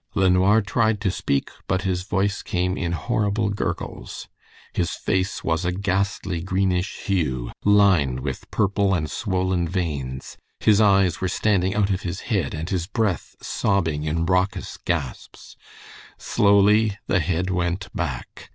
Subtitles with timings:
[0.15, 4.27] LeNoir tried to speak, but his voice came in horrible gurgles.
[4.73, 11.21] His face was a ghastly greenish hue, lined with purple and swollen veins, his eyes
[11.21, 15.55] were standing out of his head, and his breath sobbing in raucous gasps.
[16.17, 18.49] Slowly the head went back.